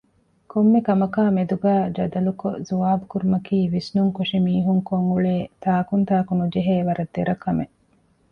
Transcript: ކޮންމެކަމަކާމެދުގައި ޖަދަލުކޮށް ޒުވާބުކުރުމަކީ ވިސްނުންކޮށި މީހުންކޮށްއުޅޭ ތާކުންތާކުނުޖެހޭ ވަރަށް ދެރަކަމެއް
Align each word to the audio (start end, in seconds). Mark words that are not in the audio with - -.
ކޮންމެކަމަކާމެދުގައި 0.51 1.83
ޖަދަލުކޮށް 1.97 2.61
ޒުވާބުކުރުމަކީ 2.67 3.57
ވިސްނުންކޮށި 3.73 4.37
މީހުންކޮށްއުޅޭ 4.45 5.33
ތާކުންތާކުނުޖެހޭ 5.63 6.75
ވަރަށް 6.87 7.13
ދެރަކަމެއް 7.15 7.73